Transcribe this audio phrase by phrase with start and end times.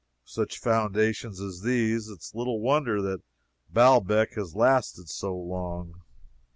[0.23, 3.21] With such foundations as these, it is little wonder that
[3.71, 6.01] Baalbec has lasted so long.